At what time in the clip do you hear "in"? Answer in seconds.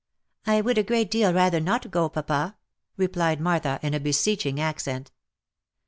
3.83-3.93